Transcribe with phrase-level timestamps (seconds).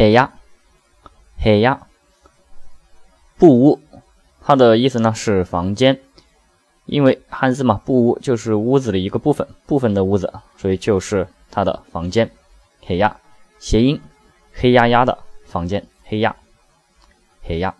[0.00, 0.32] 黑压，
[1.36, 1.86] 黑压，
[3.36, 3.80] 布屋，
[4.40, 6.00] 它的意思呢是房间，
[6.86, 12.30] 因为汉字嘛，布屋就是屋子的一个部分，部分的屋子，所以就是它的房间。
[12.80, 13.14] 黑压，
[13.58, 14.00] 谐音，
[14.54, 16.34] 黑压压的房间，黑压，
[17.42, 17.74] 黑压。